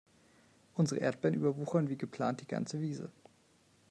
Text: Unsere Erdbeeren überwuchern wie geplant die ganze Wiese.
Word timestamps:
Unsere 0.73 0.99
Erdbeeren 0.99 1.35
überwuchern 1.35 1.87
wie 1.87 1.95
geplant 1.95 2.41
die 2.41 2.47
ganze 2.47 2.81
Wiese. 2.81 3.11